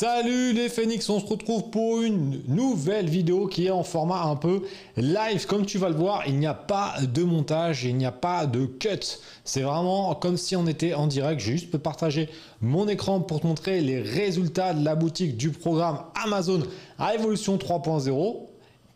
Salut 0.00 0.54
les 0.54 0.70
phénix, 0.70 1.10
on 1.10 1.20
se 1.20 1.26
retrouve 1.26 1.68
pour 1.68 2.00
une 2.00 2.40
nouvelle 2.48 3.10
vidéo 3.10 3.46
qui 3.48 3.66
est 3.66 3.70
en 3.70 3.82
format 3.82 4.22
un 4.22 4.34
peu 4.34 4.62
live. 4.96 5.44
Comme 5.46 5.66
tu 5.66 5.76
vas 5.76 5.90
le 5.90 5.94
voir, 5.94 6.22
il 6.26 6.38
n'y 6.38 6.46
a 6.46 6.54
pas 6.54 6.94
de 7.02 7.22
montage, 7.22 7.84
il 7.84 7.94
n'y 7.94 8.06
a 8.06 8.10
pas 8.10 8.46
de 8.46 8.64
cut. 8.64 9.18
C'est 9.44 9.60
vraiment 9.60 10.14
comme 10.14 10.38
si 10.38 10.56
on 10.56 10.66
était 10.66 10.94
en 10.94 11.06
direct. 11.06 11.42
J'ai 11.42 11.52
juste 11.52 11.76
partager 11.76 12.30
mon 12.62 12.88
écran 12.88 13.20
pour 13.20 13.42
te 13.42 13.46
montrer 13.46 13.82
les 13.82 14.00
résultats 14.00 14.72
de 14.72 14.82
la 14.82 14.94
boutique 14.94 15.36
du 15.36 15.50
programme 15.50 15.98
Amazon 16.24 16.62
à 16.98 17.14
évolution 17.14 17.58
3.0. 17.58 18.49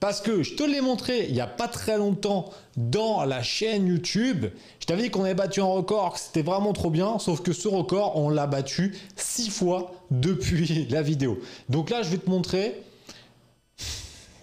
Parce 0.05 0.21
que 0.21 0.43
je 0.43 0.52
te 0.52 0.62
l'ai 0.62 0.82
montré 0.82 1.25
il 1.29 1.32
n'y 1.32 1.41
a 1.41 1.46
pas 1.46 1.66
très 1.66 1.96
longtemps 1.96 2.50
dans 2.77 3.25
la 3.25 3.43
chaîne 3.43 3.86
YouTube. 3.86 4.45
Je 4.79 4.84
t'avais 4.84 5.04
dit 5.04 5.11
qu'on 5.11 5.25
avait 5.25 5.32
battu 5.32 5.62
un 5.62 5.64
record, 5.64 6.12
que 6.12 6.21
c'était 6.21 6.43
vraiment 6.43 6.75
trop 6.75 6.91
bien. 6.91 7.18
Sauf 7.18 7.41
que 7.41 7.54
ce 7.54 7.68
record, 7.68 8.14
on 8.18 8.29
l'a 8.29 8.46
battu 8.46 8.95
six 9.17 9.48
fois 9.48 9.93
depuis 10.11 10.86
la 10.90 11.00
vidéo. 11.00 11.40
Donc 11.71 11.89
là, 11.89 12.03
je 12.03 12.11
vais 12.11 12.18
te 12.18 12.29
montrer 12.29 12.82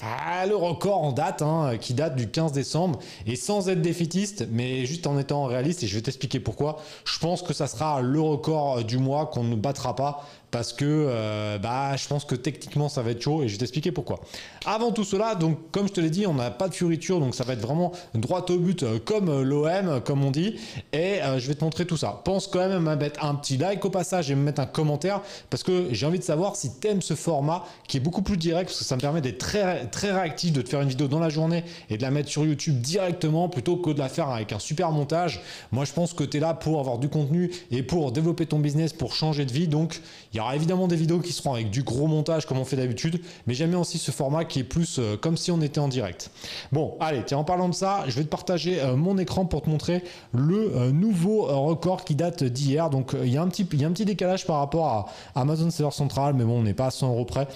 ah, 0.04 0.46
le 0.48 0.56
record 0.56 1.04
en 1.04 1.12
date, 1.12 1.44
hein, 1.44 1.78
qui 1.80 1.94
date 1.94 2.16
du 2.16 2.28
15 2.28 2.52
décembre, 2.54 3.00
et 3.28 3.36
sans 3.36 3.70
être 3.70 3.82
défaitiste, 3.82 4.48
mais 4.52 4.86
juste 4.86 5.06
en 5.06 5.20
étant 5.20 5.46
réaliste, 5.46 5.84
et 5.84 5.88
je 5.88 5.96
vais 5.96 6.02
t'expliquer 6.02 6.40
pourquoi, 6.40 6.82
je 7.06 7.20
pense 7.20 7.44
que 7.44 7.54
ça 7.54 7.68
sera 7.68 8.02
le 8.02 8.20
record 8.20 8.84
du 8.84 8.98
mois 8.98 9.28
qu'on 9.28 9.44
ne 9.44 9.56
battra 9.56 9.96
pas, 9.96 10.26
parce 10.50 10.74
que 10.74 10.86
euh, 10.86 11.58
bah, 11.60 11.96
je 11.96 12.08
pense 12.08 12.26
que 12.26 12.36
techniquement 12.36 12.90
ça 12.90 13.02
va 13.02 13.12
être 13.12 13.22
chaud, 13.22 13.44
et 13.44 13.48
je 13.48 13.54
vais 13.54 13.60
t'expliquer 13.60 13.92
pourquoi. 13.92 14.20
Avant 14.66 14.92
tout 14.92 15.04
cela, 15.04 15.36
donc 15.36 15.58
comme 15.72 15.88
je 15.88 15.94
te 15.94 16.02
l'ai 16.02 16.10
dit, 16.10 16.26
on 16.26 16.34
n'a 16.34 16.50
pas 16.50 16.68
de 16.68 16.74
furiture, 16.74 17.20
donc 17.20 17.36
ça 17.36 17.44
va 17.44 17.54
être 17.54 17.62
vraiment 17.62 17.92
droit 18.16 18.44
au 18.50 18.58
but, 18.58 18.82
euh, 18.82 18.98
comme 19.04 19.30
euh, 19.30 19.44
l'OM, 19.44 20.02
comme 20.02 20.24
on 20.24 20.32
dit, 20.32 20.60
et 20.94 21.20
je 21.38 21.48
vais 21.48 21.56
te 21.56 21.64
montrer 21.64 21.86
tout 21.86 21.98
ça. 21.98 22.22
Pense 22.26 22.48
quand 22.48 22.68
même 22.68 22.88
à 22.88 22.96
mettre 22.96 23.24
un 23.24 23.36
petit 23.36 23.58
like 23.58 23.86
au 23.86 23.90
passage 23.92 24.32
et 24.32 24.36
me 24.36 24.42
mettre 24.42 24.62
un 24.62 24.66
commentaire, 24.66 25.22
parce 25.52 25.62
que 25.62 25.90
j'ai 25.92 26.08
envie 26.08 26.20
de 26.20 26.24
savoir 26.24 26.56
si 26.56 26.72
tu 26.80 26.88
aimes 26.88 27.02
ce 27.02 27.14
format, 27.14 27.66
qui 27.88 27.98
est 27.98 28.02
beaucoup 28.02 28.24
plus 28.24 28.38
direct, 28.38 28.70
parce 28.70 28.80
que 28.80 28.86
ça 28.86 28.96
me 28.96 29.02
permet 29.02 29.22
d'être 29.22 29.38
très 29.38 29.88
très 29.92 30.12
réactif 30.12 30.54
de 30.54 30.62
te 30.62 30.70
faire 30.70 30.82
une 30.82 30.90
vidéo 30.90 31.08
dans 31.08 31.20
la 31.20 31.30
journée 31.30 31.64
et 31.90 31.98
de 31.98 32.02
la 32.02 32.12
mettre 32.12 32.30
sur 32.30 32.46
YouTube 32.46 32.82
directement 32.82 33.50
plutôt 33.50 33.78
que 33.78 33.92
de 33.92 34.00
la 34.00 34.10
faire 34.10 34.30
avec 34.30 34.52
un 34.54 34.60
super 34.60 34.92
montage. 34.92 35.42
Moi, 35.72 35.86
je 35.86 35.94
pense 35.94 36.14
que 36.14 36.24
tu 36.24 36.38
es 36.38 36.40
là 36.40 36.54
pour 36.54 36.80
avoir 36.80 36.98
du 36.98 37.10
contenu 37.10 37.52
et 37.70 37.84
pour 37.84 38.12
développer 38.12 38.46
ton 38.46 38.60
business, 38.60 38.94
pour 38.94 39.14
changer 39.14 39.46
de 39.46 39.52
vie. 39.52 39.68
Donc, 39.68 40.02
il 40.34 40.38
y 40.38 40.40
aura 40.40 40.56
évidemment 40.56 40.88
des 40.88 40.96
vidéos 40.96 41.20
qui 41.20 41.34
seront 41.34 41.54
avec 41.54 41.70
du 41.70 41.84
gros 41.84 42.08
montage 42.08 42.46
comme 42.46 42.58
on 42.58 42.66
fait 42.66 42.78
d'habitude, 42.78 43.22
mais 43.48 43.54
j'aime 43.54 43.76
aussi 43.76 43.98
ce 43.98 44.12
format 44.12 44.46
qui 44.46 44.60
est 44.60 44.64
plus 44.64 44.98
euh, 45.00 45.18
comme 45.18 45.38
si 45.38 45.52
on 45.52 45.62
était 45.62 45.80
en 45.80 45.88
direct. 45.88 46.32
Bon, 46.72 46.96
allez, 47.00 47.24
tiens, 47.26 47.38
en 47.38 47.44
parlant 47.44 47.70
de 47.70 47.74
ça, 47.74 48.04
je 48.08 48.16
vais 48.16 48.24
te 48.24 48.30
partager 48.30 48.82
euh, 48.82 48.96
mon 48.96 49.18
écran 49.18 49.46
pour 49.46 49.62
te 49.62 49.70
montrer 49.70 50.04
le 50.34 50.72
euh, 50.76 50.92
nouveau 50.92 51.44
record 51.44 52.04
qui 52.04 52.16
date 52.16 52.44
d'hier. 52.44 52.90
Donc, 52.90 53.16
il 53.22 53.32
y, 53.32 53.38
a 53.38 53.42
un 53.42 53.48
petit, 53.48 53.68
il 53.72 53.82
y 53.82 53.86
a 53.86 53.88
un 53.88 53.92
petit 53.92 54.06
décalage 54.06 54.46
par 54.46 54.60
rapport 54.60 54.88
à 55.36 55.40
Amazon 55.40 55.70
Seller 55.70 55.92
Central, 55.92 56.34
mais 56.34 56.44
bon, 56.44 56.60
on 56.60 56.64
n'est 56.64 56.74
pas 56.74 56.88
à 56.88 56.92
100 56.92 57.10
euros 57.10 57.26
près. 57.26 57.48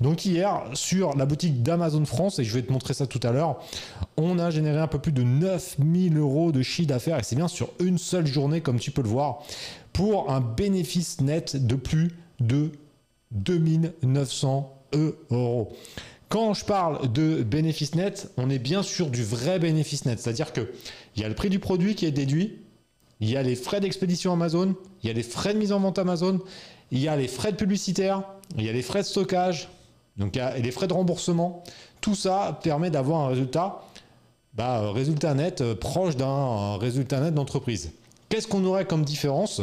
Donc, 0.00 0.24
hier, 0.24 0.62
sur 0.74 1.16
la 1.16 1.26
boutique 1.26 1.62
d'Amazon, 1.62 1.83
Amazon 1.84 2.04
France, 2.06 2.38
et 2.38 2.44
je 2.44 2.54
vais 2.54 2.62
te 2.62 2.72
montrer 2.72 2.94
ça 2.94 3.06
tout 3.06 3.20
à 3.22 3.30
l'heure, 3.30 3.60
on 4.16 4.38
a 4.38 4.50
généré 4.50 4.78
un 4.78 4.86
peu 4.86 4.98
plus 4.98 5.12
de 5.12 5.22
9000 5.22 6.16
euros 6.16 6.50
de 6.50 6.62
chiffre 6.62 6.88
d'affaires, 6.88 7.18
et 7.18 7.22
c'est 7.22 7.36
bien 7.36 7.48
sur 7.48 7.70
une 7.78 7.98
seule 7.98 8.26
journée, 8.26 8.62
comme 8.62 8.78
tu 8.78 8.90
peux 8.90 9.02
le 9.02 9.08
voir, 9.08 9.42
pour 9.92 10.30
un 10.30 10.40
bénéfice 10.40 11.20
net 11.20 11.66
de 11.66 11.74
plus 11.74 12.12
de 12.40 12.72
2900 13.32 14.72
euros. 15.30 15.72
Quand 16.30 16.54
je 16.54 16.64
parle 16.64 17.12
de 17.12 17.42
bénéfice 17.42 17.94
net, 17.94 18.32
on 18.38 18.48
est 18.48 18.58
bien 18.58 18.82
sûr 18.82 19.10
du 19.10 19.22
vrai 19.22 19.58
bénéfice 19.58 20.06
net, 20.06 20.18
c'est-à-dire 20.18 20.52
que 20.52 20.72
il 21.16 21.22
y 21.22 21.24
a 21.24 21.28
le 21.28 21.34
prix 21.34 21.50
du 21.50 21.58
produit 21.58 21.94
qui 21.94 22.06
est 22.06 22.12
déduit, 22.12 22.60
il 23.20 23.30
y 23.30 23.36
a 23.36 23.42
les 23.42 23.56
frais 23.56 23.80
d'expédition 23.80 24.32
Amazon, 24.32 24.74
il 25.02 25.08
y 25.08 25.10
a 25.10 25.12
les 25.12 25.22
frais 25.22 25.52
de 25.52 25.58
mise 25.58 25.72
en 25.72 25.80
vente 25.80 25.98
Amazon, 25.98 26.40
il 26.90 26.98
y 26.98 27.08
a 27.08 27.16
les 27.16 27.28
frais 27.28 27.52
de 27.52 27.56
publicitaire, 27.56 28.22
il 28.56 28.64
y 28.64 28.68
a 28.68 28.72
les 28.72 28.82
frais 28.82 29.02
de 29.02 29.06
stockage, 29.06 29.68
donc, 30.16 30.38
les 30.56 30.70
frais 30.70 30.86
de 30.86 30.92
remboursement, 30.92 31.64
tout 32.00 32.14
ça 32.14 32.58
permet 32.62 32.90
d'avoir 32.90 33.22
un 33.22 33.28
résultat, 33.28 33.82
bah, 34.54 34.92
résultat 34.92 35.34
net 35.34 35.60
euh, 35.60 35.74
proche 35.74 36.16
d'un 36.16 36.76
résultat 36.76 37.20
net 37.20 37.34
d'entreprise. 37.34 37.92
Qu'est-ce 38.28 38.46
qu'on 38.46 38.64
aurait 38.64 38.84
comme 38.84 39.04
différence? 39.04 39.60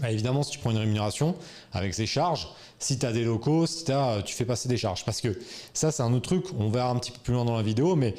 Bah, 0.00 0.10
Évidemment, 0.12 0.42
si 0.42 0.50
tu 0.50 0.58
prends 0.58 0.72
une 0.72 0.76
rémunération 0.76 1.34
avec 1.72 1.94
ses 1.94 2.04
charges, 2.04 2.48
si 2.78 2.98
tu 2.98 3.06
as 3.06 3.12
des 3.12 3.24
locaux, 3.24 3.66
si 3.66 3.90
as, 3.90 4.20
tu 4.22 4.34
fais 4.34 4.44
passer 4.44 4.68
des 4.68 4.76
charges. 4.76 5.06
Parce 5.06 5.22
que 5.22 5.38
ça, 5.72 5.90
c'est 5.90 6.02
un 6.02 6.12
autre 6.12 6.28
truc, 6.28 6.44
on 6.58 6.68
verra 6.68 6.90
un 6.90 6.96
petit 6.96 7.12
peu 7.12 7.18
plus 7.22 7.32
loin 7.32 7.46
dans 7.46 7.56
la 7.56 7.62
vidéo, 7.62 7.96
mais 7.96 8.14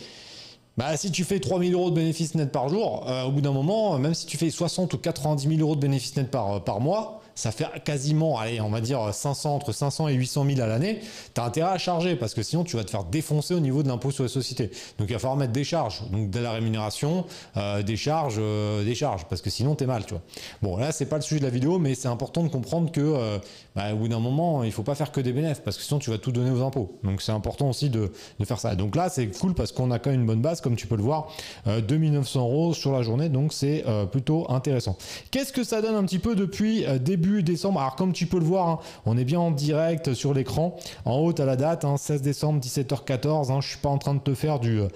bah, 0.76 0.98
si 0.98 1.12
tu 1.12 1.24
fais 1.24 1.40
3000 1.40 1.72
euros 1.76 1.92
de 1.92 1.96
bénéfices 1.96 2.34
net 2.34 2.52
par 2.52 2.70
jour, 2.70 3.08
euh, 3.08 3.26
au 3.26 3.32
bout 3.32 3.42
d'un 3.42 3.52
moment, 3.52 4.00
même 4.00 4.16
si 4.16 4.26
tu 4.26 4.38
fais 4.38 4.50
60 4.50 4.92
ou 4.96 4.98
90 4.98 5.48
000 5.48 5.62
euros 5.62 5.76
de 5.76 5.82
bénéfices 5.82 6.16
net 6.16 6.32
par 6.32 6.80
mois, 6.80 7.22
ça 7.38 7.52
fait 7.52 7.68
quasiment, 7.86 8.40
allez, 8.40 8.60
on 8.60 8.70
va 8.70 8.82
dire 8.82 9.14
500, 9.14 9.54
entre 9.56 9.72
500 9.72 10.08
et 10.08 10.16
800 10.16 10.46
000 10.48 10.60
à 10.60 10.66
l'année, 10.66 11.02
tu 11.36 11.40
as 11.40 11.44
intérêt 11.44 11.70
à 11.70 11.78
charger 11.78 12.16
parce 12.16 12.34
que 12.34 12.42
sinon 12.42 12.64
tu 12.64 12.76
vas 12.76 12.84
te 12.84 12.90
faire 12.90 13.04
défoncer 13.04 13.54
au 13.54 13.60
niveau 13.60 13.84
de 13.84 13.88
l'impôt 13.88 14.10
sur 14.10 14.24
les 14.24 14.30
sociétés. 14.30 14.72
Donc 14.98 15.08
il 15.08 15.14
va 15.14 15.20
falloir 15.20 15.38
mettre 15.38 15.54
des 15.54 15.64
charges, 15.64 16.02
donc 16.12 16.32
de 16.32 16.40
la 16.40 16.52
rémunération, 16.52 17.26
euh, 17.56 17.84
des 17.84 17.96
charges, 17.96 18.38
euh, 18.40 18.84
des 18.84 18.96
charges, 18.96 19.26
parce 19.30 19.44
que 19.44 19.52
sinon 19.52 19.76
tu 19.76 19.84
es 19.84 19.88
mal, 19.88 20.04
tu 20.04 20.16
vois. 20.16 20.24
Bon, 20.64 20.78
là, 20.78 20.92
c'est 20.92 21.06
pas 21.06 21.18
le 21.18 21.22
sujet 21.22 21.40
de 21.40 21.46
la 21.46 21.52
vidéo, 21.52 21.78
mais 21.78 21.94
c'est 21.94 22.08
important 22.08 22.42
de 22.42 22.50
comprendre 22.50 22.92
que 22.92 23.02
euh, 23.02 23.38
bah, 23.76 23.94
au 23.94 23.98
bout 23.98 24.08
d'un 24.08 24.20
moment, 24.20 24.64
il 24.64 24.72
faut 24.72 24.82
pas 24.82 24.96
faire 24.96 25.12
que 25.12 25.22
des 25.22 25.32
bénéfices 25.32 25.62
parce 25.64 25.78
que 25.78 25.84
sinon 25.84 26.00
tu 26.00 26.10
vas 26.10 26.18
tout 26.18 26.32
donner 26.32 26.50
aux 26.50 26.64
impôts. 26.64 26.98
Donc 27.04 27.22
c'est 27.22 27.32
important 27.32 27.70
aussi 27.70 27.92
de, 27.92 28.12
de, 28.40 28.46
faire 28.46 28.60
ça. 28.60 28.74
Donc 28.76 28.96
là, 28.96 29.10
c'est 29.10 29.28
cool 29.28 29.54
parce 29.54 29.72
qu'on 29.72 29.92
a 29.92 30.00
quand 30.00 30.10
même 30.10 30.22
une 30.22 30.26
bonne 30.26 30.42
base, 30.42 30.60
comme 30.60 30.76
tu 30.76 30.88
peux 30.88 30.98
le 30.98 31.04
voir, 31.04 31.28
2900 31.68 32.40
euros 32.40 32.74
sur 32.74 32.94
la 32.94 33.04
journée, 33.04 33.30
donc 33.30 33.54
c'est 33.54 33.84
plutôt 34.12 34.50
intéressant. 34.50 34.98
Qu'est-ce 35.30 35.54
que 35.54 35.64
ça 35.64 35.82
donne 35.82 35.96
un 35.96 36.04
petit 36.04 36.20
peu 36.20 36.36
depuis 36.36 36.86
début 37.00 37.27
décembre. 37.44 37.80
Alors 37.80 37.96
comme 37.96 38.14
tu 38.14 38.26
peux 38.26 38.40
le 38.40 38.46
voir, 38.46 38.70
hein, 38.70 38.80
on 39.06 39.18
est 39.18 39.26
bien 39.26 39.40
en 39.40 39.52
direct 39.52 40.14
sur 40.14 40.34
l'écran. 40.34 40.76
En 41.06 41.18
haut, 41.18 41.40
à 41.40 41.46
la 41.46 41.56
date, 41.56 41.86
16 41.98 42.20
hein, 42.20 42.24
décembre, 42.24 42.60
17h14. 42.62 43.52
Hein, 43.52 43.60
je 43.62 43.70
suis 43.70 43.78
pas 43.78 43.90
en 43.90 43.98
train 43.98 44.14
de 44.14 44.20
te 44.20 44.34
faire 44.34 44.60
du... 44.60 44.80
Euh, 44.80 44.88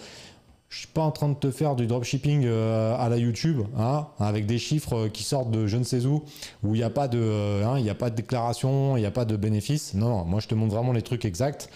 je 0.72 0.78
suis 0.78 0.88
pas 0.88 1.02
en 1.02 1.12
train 1.12 1.28
de 1.28 1.34
te 1.34 1.52
faire 1.52 1.76
du 1.76 1.86
dropshipping 1.86 2.46
euh, 2.46 2.96
à 2.98 3.10
la 3.10 3.18
YouTube, 3.18 3.60
hein, 3.78 4.08
avec 4.20 4.46
des 4.46 4.58
chiffres 4.58 4.96
euh, 4.96 5.10
qui 5.10 5.24
sortent 5.24 5.52
de 5.52 5.68
je 5.68 5.76
ne 5.76 5.84
sais 5.84 6.06
où, 6.06 6.24
où 6.64 6.76
il 6.76 6.78
n'y 6.78 6.84
a 6.84 6.90
pas 6.90 7.10
de, 7.10 7.20
euh, 7.22 7.66
hein, 7.66 7.78
il 7.78 7.90
a 7.90 7.94
pas 7.94 8.10
de 8.10 8.16
déclaration, 8.16 8.96
il 8.96 9.02
n'y 9.02 9.06
a 9.06 9.12
pas 9.12 9.26
de 9.26 9.36
bénéfice. 9.36 9.94
Non, 9.96 10.08
non, 10.08 10.24
moi 10.24 10.40
je 10.40 10.48
te 10.48 10.56
montre 10.56 10.74
vraiment 10.74 10.94
les 10.94 11.02
trucs 11.02 11.26
exacts. 11.26 11.70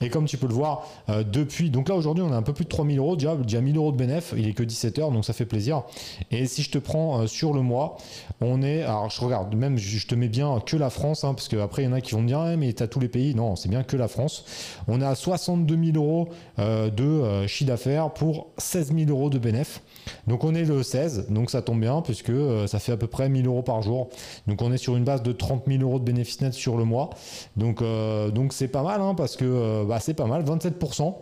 Et 0.00 0.10
comme 0.10 0.26
tu 0.26 0.36
peux 0.36 0.46
le 0.46 0.54
voir, 0.54 0.86
depuis, 1.08 1.70
donc 1.70 1.88
là 1.88 1.96
aujourd'hui 1.96 2.22
on 2.22 2.32
a 2.32 2.36
un 2.36 2.42
peu 2.42 2.52
plus 2.52 2.64
de 2.64 2.68
3000 2.68 2.98
euros, 2.98 3.16
déjà, 3.16 3.34
déjà 3.34 3.60
1000 3.60 3.76
euros 3.78 3.90
de 3.90 3.96
bénéfice, 3.96 4.34
il 4.36 4.46
est 4.46 4.52
que 4.52 4.62
17 4.62 4.98
heures, 5.00 5.10
donc 5.10 5.24
ça 5.24 5.32
fait 5.32 5.46
plaisir. 5.46 5.82
Et 6.30 6.46
si 6.46 6.62
je 6.62 6.70
te 6.70 6.78
prends 6.78 7.26
sur 7.26 7.52
le 7.52 7.62
mois, 7.62 7.96
on 8.40 8.62
est, 8.62 8.82
alors 8.82 9.10
je 9.10 9.20
regarde, 9.22 9.54
même 9.56 9.76
je 9.76 10.06
te 10.06 10.14
mets 10.14 10.28
bien 10.28 10.60
que 10.64 10.76
la 10.76 10.90
France, 10.90 11.24
hein, 11.24 11.34
parce 11.34 11.48
qu'après 11.48 11.82
il 11.82 11.86
y 11.86 11.88
en 11.88 11.92
a 11.92 12.00
qui 12.00 12.12
vont 12.12 12.22
me 12.22 12.28
dire, 12.28 12.40
mais 12.40 12.56
mais 12.56 12.82
as 12.82 12.88
tous 12.88 13.00
les 13.00 13.08
pays. 13.08 13.34
Non, 13.34 13.56
c'est 13.56 13.68
bien 13.68 13.82
que 13.82 13.96
la 13.96 14.08
France. 14.08 14.44
On 14.86 15.00
est 15.00 15.04
à 15.04 15.14
62 15.14 15.92
000 15.92 15.96
euros 15.96 16.28
de 16.58 17.46
chiffre 17.46 17.68
d'affaires 17.68 18.10
pour 18.10 18.35
16 18.58 18.94
000 18.94 19.10
euros 19.10 19.30
de 19.30 19.38
bénéfice. 19.38 19.80
Donc 20.26 20.44
on 20.44 20.54
est 20.54 20.64
le 20.64 20.82
16, 20.82 21.28
donc 21.30 21.50
ça 21.50 21.62
tombe 21.62 21.80
bien 21.80 22.02
puisque 22.02 22.30
euh, 22.30 22.66
ça 22.66 22.78
fait 22.78 22.92
à 22.92 22.96
peu 22.96 23.06
près 23.06 23.28
1000 23.28 23.46
euros 23.46 23.62
par 23.62 23.82
jour. 23.82 24.08
Donc 24.46 24.62
on 24.62 24.72
est 24.72 24.78
sur 24.78 24.96
une 24.96 25.04
base 25.04 25.22
de 25.22 25.32
30 25.32 25.64
000 25.66 25.82
euros 25.82 25.98
de 25.98 26.04
bénéfice 26.04 26.40
net 26.40 26.52
sur 26.52 26.76
le 26.76 26.84
mois. 26.84 27.10
Donc 27.56 27.82
euh, 27.82 28.30
donc 28.30 28.52
c'est 28.52 28.68
pas 28.68 28.82
mal 28.82 29.00
hein, 29.00 29.14
parce 29.14 29.36
que 29.36 29.44
euh, 29.44 29.84
bah, 29.84 30.00
c'est 30.00 30.14
pas 30.14 30.26
mal, 30.26 30.44
27% 30.44 31.14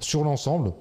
sur 0.00 0.24
l'ensemble. 0.24 0.72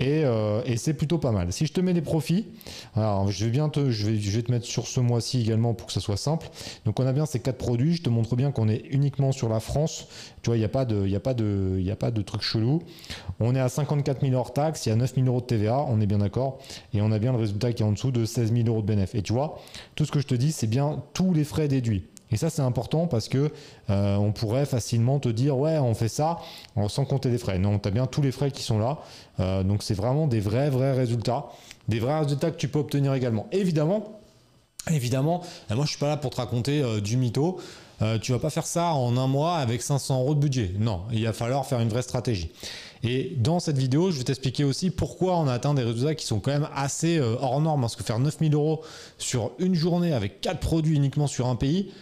Euh, 0.00 0.62
et, 0.64 0.76
c'est 0.76 0.94
plutôt 0.94 1.18
pas 1.18 1.32
mal. 1.32 1.52
Si 1.52 1.66
je 1.66 1.72
te 1.72 1.80
mets 1.80 1.92
les 1.92 2.02
profits, 2.02 2.46
alors 2.94 3.30
je 3.30 3.44
vais 3.44 3.50
bien 3.50 3.68
te, 3.68 3.90
je 3.90 4.06
vais, 4.06 4.18
je 4.18 4.30
vais 4.30 4.42
te 4.42 4.50
mettre 4.50 4.66
sur 4.66 4.86
ce 4.86 5.00
mois-ci 5.00 5.40
également 5.40 5.74
pour 5.74 5.88
que 5.88 5.92
ça 5.92 6.00
soit 6.00 6.16
simple. 6.16 6.48
Donc 6.84 7.00
on 7.00 7.06
a 7.06 7.12
bien 7.12 7.26
ces 7.26 7.40
quatre 7.40 7.58
produits. 7.58 7.94
Je 7.94 8.02
te 8.02 8.10
montre 8.10 8.36
bien 8.36 8.52
qu'on 8.52 8.68
est 8.68 8.84
uniquement 8.90 9.32
sur 9.32 9.48
la 9.48 9.60
France. 9.60 10.06
Tu 10.42 10.50
vois, 10.50 10.56
il 10.56 10.60
n'y 10.60 10.64
a 10.64 10.70
pas 10.70 10.84
de, 10.84 11.06
il 11.06 11.14
a 11.14 11.20
pas 11.20 11.34
de, 11.34 11.78
il 11.80 11.90
a 11.90 11.96
pas 11.96 12.10
de 12.10 12.22
truc 12.22 12.42
chelou. 12.42 12.82
On 13.40 13.54
est 13.54 13.60
à 13.60 13.68
54 13.68 14.20
000 14.20 14.34
hors 14.34 14.52
taxes, 14.52 14.86
il 14.86 14.90
y 14.90 14.92
a 14.92 14.96
9 14.96 15.14
000 15.16 15.26
euros 15.26 15.40
de 15.40 15.46
TVA, 15.46 15.84
on 15.88 16.00
est 16.00 16.06
bien 16.06 16.18
d'accord. 16.18 16.58
Et 16.94 17.02
on 17.02 17.10
a 17.10 17.18
bien 17.18 17.32
le 17.32 17.38
résultat 17.38 17.72
qui 17.72 17.82
est 17.82 17.86
en 17.86 17.92
dessous 17.92 18.12
de 18.12 18.24
16 18.24 18.52
000 18.52 18.68
euros 18.68 18.82
de 18.82 18.86
bénéfice. 18.86 19.18
Et 19.18 19.22
tu 19.22 19.32
vois, 19.32 19.58
tout 19.96 20.04
ce 20.04 20.12
que 20.12 20.20
je 20.20 20.26
te 20.26 20.34
dis, 20.34 20.52
c'est 20.52 20.66
bien 20.66 21.02
tous 21.12 21.32
les 21.32 21.44
frais 21.44 21.66
déduits. 21.68 22.04
Et 22.30 22.36
ça, 22.36 22.50
c'est 22.50 22.62
important 22.62 23.06
parce 23.06 23.28
que 23.28 23.50
euh, 23.90 24.16
on 24.16 24.32
pourrait 24.32 24.66
facilement 24.66 25.18
te 25.18 25.28
dire 25.28 25.56
ouais, 25.56 25.78
on 25.78 25.94
fait 25.94 26.08
ça 26.08 26.38
sans 26.88 27.04
compter 27.04 27.30
les 27.30 27.38
frais. 27.38 27.58
Non, 27.58 27.78
tu 27.78 27.88
as 27.88 27.90
bien 27.90 28.06
tous 28.06 28.22
les 28.22 28.32
frais 28.32 28.50
qui 28.50 28.62
sont 28.62 28.78
là. 28.78 28.98
Euh, 29.40 29.62
donc 29.62 29.82
c'est 29.82 29.94
vraiment 29.94 30.26
des 30.26 30.40
vrais, 30.40 30.70
vrais 30.70 30.92
résultats. 30.92 31.46
Des 31.88 32.00
vrais 32.00 32.20
résultats 32.20 32.50
que 32.50 32.56
tu 32.56 32.68
peux 32.68 32.78
obtenir 32.78 33.14
également. 33.14 33.46
Évidemment, 33.50 34.20
évidemment, 34.90 35.42
euh, 35.70 35.76
moi 35.76 35.84
je 35.84 35.90
suis 35.90 35.98
pas 35.98 36.08
là 36.08 36.16
pour 36.16 36.30
te 36.30 36.36
raconter 36.36 36.82
du 37.00 37.16
mytho. 37.16 37.58
tu 38.20 38.32
vas 38.32 38.38
pas 38.38 38.50
faire 38.50 38.66
ça 38.66 38.92
en 38.92 39.16
un 39.16 39.26
mois 39.26 39.56
avec 39.56 39.80
500 39.82 40.20
euros 40.20 40.34
de 40.34 40.40
budget. 40.40 40.72
Non, 40.78 41.02
il 41.10 41.24
va 41.24 41.32
falloir 41.32 41.64
faire 41.66 41.80
une 41.80 41.88
vraie 41.88 42.02
stratégie. 42.02 42.50
Et 43.04 43.36
dans 43.36 43.60
cette 43.60 43.78
vidéo, 43.78 44.10
je 44.10 44.18
vais 44.18 44.24
t'expliquer 44.24 44.64
aussi 44.64 44.90
pourquoi 44.90 45.38
on 45.38 45.46
a 45.46 45.54
atteint 45.54 45.72
des 45.72 45.84
résultats 45.84 46.16
qui 46.16 46.26
sont 46.26 46.40
quand 46.40 46.50
même 46.50 46.68
assez 46.74 47.20
hors 47.20 47.60
normes. 47.60 47.80
Parce 47.80 47.96
que 47.96 48.04
faire 48.04 48.18
9000 48.18 48.54
euros 48.54 48.82
sur 49.18 49.52
une 49.58 49.74
journée 49.74 50.12
avec 50.12 50.40
quatre 50.40 50.60
produits 50.60 50.96
uniquement 50.96 51.28
sur 51.28 51.46
un 51.46 51.56
pays, 51.56 51.92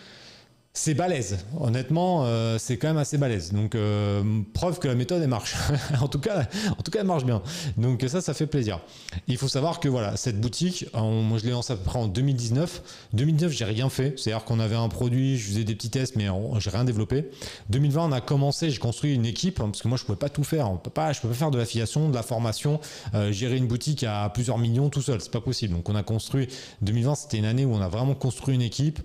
c'est 0.77 0.93
balèze. 0.93 1.39
Honnêtement, 1.59 2.27
euh, 2.27 2.59
c'est 2.59 2.77
quand 2.77 2.89
même 2.89 2.99
assez 2.99 3.17
balèze. 3.17 3.51
Donc, 3.51 3.75
euh, 3.75 4.23
preuve 4.53 4.79
que 4.79 4.87
la 4.87 4.95
méthode, 4.95 5.27
marche. 5.27 5.57
en, 6.03 6.07
tout 6.07 6.19
cas, 6.19 6.47
en 6.71 6.83
tout 6.83 6.91
cas, 6.91 7.01
elle 7.01 7.07
marche 7.07 7.25
bien. 7.25 7.43
Donc, 7.79 8.05
ça, 8.07 8.21
ça 8.21 8.35
fait 8.35 8.47
plaisir. 8.47 8.81
Il 9.27 9.39
faut 9.39 9.49
savoir 9.49 9.81
que 9.81 9.89
voilà, 9.89 10.19
cette 10.19 10.39
boutique, 10.39 10.87
moi, 10.93 11.39
je 11.39 11.45
l'ai 11.45 11.53
lancée 11.53 11.73
à 11.73 11.77
peu 11.77 11.85
près 11.85 11.99
en 11.99 12.07
2019. 12.07 12.83
2019, 13.15 13.53
j'ai 13.53 13.65
rien 13.65 13.89
fait. 13.89 14.19
C'est-à-dire 14.19 14.45
qu'on 14.45 14.61
avait 14.61 14.77
un 14.77 14.91
produit, 14.91 15.39
je 15.39 15.49
faisais 15.49 15.65
des 15.65 15.75
petits 15.75 15.89
tests, 15.89 16.15
mais 16.15 16.27
j'ai 16.59 16.71
rien 16.71 16.85
développé. 16.85 17.31
2020, 17.71 18.11
on 18.11 18.13
a 18.13 18.21
commencé, 18.21 18.69
j'ai 18.69 18.79
construit 18.79 19.15
une 19.15 19.25
équipe, 19.25 19.61
hein, 19.61 19.71
parce 19.71 19.81
que 19.81 19.89
moi, 19.89 19.97
je 19.97 20.05
pouvais 20.05 20.19
pas 20.19 20.29
tout 20.29 20.45
faire. 20.45 20.71
On 20.71 20.77
peut 20.77 20.91
pas, 20.91 21.15
je 21.15 21.23
peux 21.23 21.29
pas 21.29 21.35
faire 21.35 21.51
de 21.51 21.57
l'affiliation, 21.57 22.11
de 22.11 22.15
la 22.15 22.23
formation, 22.23 22.81
euh, 23.15 23.33
gérer 23.33 23.57
une 23.57 23.67
boutique 23.67 24.05
à 24.05 24.29
plusieurs 24.29 24.59
millions 24.59 24.91
tout 24.91 25.03
seul. 25.03 25.23
C'est 25.23 25.33
pas 25.33 25.41
possible. 25.41 25.73
Donc, 25.75 25.89
on 25.89 25.95
a 25.95 26.03
construit, 26.03 26.49
2020, 26.83 27.15
c'était 27.15 27.39
une 27.39 27.47
année 27.47 27.65
où 27.65 27.73
on 27.73 27.81
a 27.81 27.89
vraiment 27.89 28.15
construit 28.15 28.55
une 28.55 28.63
équipe. 28.63 29.01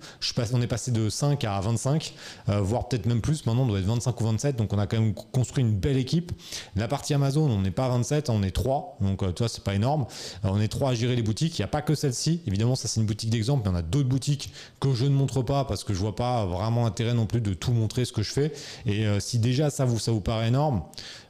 On 0.52 0.60
est 0.60 0.66
passé 0.66 0.90
de 0.90 1.08
5 1.08 1.44
à 1.44 1.61
25, 1.62 2.14
euh, 2.48 2.60
voire 2.60 2.88
peut-être 2.88 3.06
même 3.06 3.20
plus. 3.20 3.46
Maintenant, 3.46 3.62
on 3.62 3.66
doit 3.66 3.78
être 3.78 3.86
25 3.86 4.20
ou 4.20 4.24
27. 4.24 4.56
Donc, 4.56 4.72
on 4.72 4.78
a 4.78 4.86
quand 4.86 5.00
même 5.00 5.14
construit 5.14 5.64
une 5.64 5.72
belle 5.72 5.96
équipe. 5.96 6.32
La 6.76 6.88
partie 6.88 7.14
Amazon, 7.14 7.48
on 7.50 7.60
n'est 7.60 7.70
pas 7.70 7.88
27, 7.88 8.30
on 8.30 8.42
est 8.42 8.50
3. 8.50 8.98
Donc, 9.00 9.22
euh, 9.22 9.32
tu 9.32 9.38
vois, 9.38 9.48
c'est 9.48 9.64
pas 9.64 9.74
énorme. 9.74 10.06
Euh, 10.44 10.48
on 10.52 10.60
est 10.60 10.68
3 10.68 10.90
à 10.90 10.94
gérer 10.94 11.16
les 11.16 11.22
boutiques. 11.22 11.58
Il 11.58 11.62
n'y 11.62 11.66
a 11.66 11.68
pas 11.68 11.82
que 11.82 11.94
celle-ci. 11.94 12.42
Évidemment, 12.46 12.74
ça, 12.74 12.88
c'est 12.88 13.00
une 13.00 13.06
boutique 13.06 13.30
d'exemple. 13.30 13.62
Mais 13.64 13.74
on 13.74 13.78
a 13.78 13.82
d'autres 13.82 14.08
boutiques 14.08 14.52
que 14.80 14.92
je 14.92 15.04
ne 15.04 15.14
montre 15.14 15.42
pas 15.42 15.64
parce 15.64 15.84
que 15.84 15.94
je 15.94 15.98
vois 15.98 16.16
pas 16.16 16.44
vraiment 16.44 16.86
intérêt 16.86 17.14
non 17.14 17.26
plus 17.26 17.40
de 17.40 17.54
tout 17.54 17.72
montrer 17.72 18.04
ce 18.04 18.12
que 18.12 18.22
je 18.22 18.32
fais. 18.32 18.52
Et 18.86 19.06
si 19.20 19.38
déjà 19.38 19.70
ça 19.70 19.84
vous, 19.84 19.98
ça 19.98 20.12
vous 20.12 20.20
paraît 20.20 20.48
énorme, 20.48 20.82